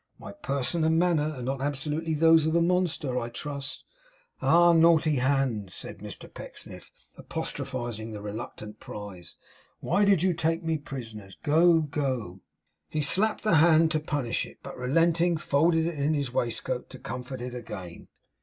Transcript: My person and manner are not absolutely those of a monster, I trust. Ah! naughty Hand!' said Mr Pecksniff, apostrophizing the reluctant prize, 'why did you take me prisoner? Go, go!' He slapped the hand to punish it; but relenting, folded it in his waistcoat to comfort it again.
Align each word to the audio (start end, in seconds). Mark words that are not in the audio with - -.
My 0.17 0.31
person 0.31 0.83
and 0.83 0.97
manner 0.97 1.31
are 1.37 1.43
not 1.43 1.61
absolutely 1.61 2.15
those 2.15 2.47
of 2.47 2.55
a 2.55 2.59
monster, 2.63 3.19
I 3.19 3.29
trust. 3.29 3.83
Ah! 4.41 4.73
naughty 4.73 5.17
Hand!' 5.17 5.69
said 5.69 5.99
Mr 5.99 6.25
Pecksniff, 6.33 6.89
apostrophizing 7.17 8.11
the 8.11 8.19
reluctant 8.19 8.79
prize, 8.79 9.35
'why 9.79 10.03
did 10.05 10.23
you 10.23 10.33
take 10.33 10.63
me 10.63 10.79
prisoner? 10.79 11.29
Go, 11.43 11.81
go!' 11.81 12.39
He 12.89 13.03
slapped 13.03 13.43
the 13.43 13.57
hand 13.57 13.91
to 13.91 13.99
punish 13.99 14.43
it; 14.43 14.57
but 14.63 14.75
relenting, 14.75 15.37
folded 15.37 15.85
it 15.85 15.99
in 15.99 16.15
his 16.15 16.33
waistcoat 16.33 16.89
to 16.89 16.97
comfort 16.97 17.39
it 17.39 17.53
again. 17.53 18.07